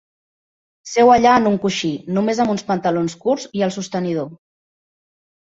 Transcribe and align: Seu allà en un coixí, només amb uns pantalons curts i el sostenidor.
Seu 0.91 1.11
allà 1.15 1.33
en 1.41 1.45
un 1.49 1.59
coixí, 1.65 1.91
només 2.15 2.41
amb 2.47 2.55
uns 2.55 2.65
pantalons 2.71 3.17
curts 3.27 3.47
i 3.61 3.65
el 3.69 3.75
sostenidor. 3.79 4.35